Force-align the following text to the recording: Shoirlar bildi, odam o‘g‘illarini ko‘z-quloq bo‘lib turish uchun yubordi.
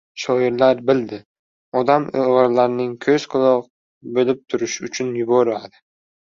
Shoirlar 0.21 0.79
bildi, 0.87 1.19
odam 1.81 2.09
o‘g‘illarini 2.23 2.89
ko‘z-quloq 3.07 3.69
bo‘lib 4.19 4.43
turish 4.57 4.81
uchun 4.93 5.15
yubordi. 5.23 5.65